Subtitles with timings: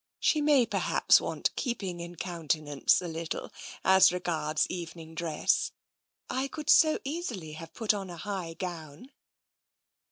[0.19, 3.51] "She may perhaps want keeping in counte nance a little,
[3.85, 5.73] as regards evening dress.
[6.27, 9.11] I could so easily have put on a high gown."